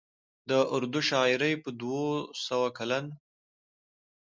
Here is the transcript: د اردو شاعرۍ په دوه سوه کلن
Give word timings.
د 0.49 0.51
اردو 0.75 0.99
شاعرۍ 1.09 1.53
په 1.63 1.69
دوه 1.81 2.05
سوه 2.45 2.67
کلن 2.77 3.05